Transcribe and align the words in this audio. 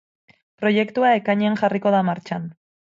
Proiektua 0.63 1.13
ekainean 1.21 1.61
jarriko 1.63 1.97
da 1.99 2.05
martxan. 2.11 2.53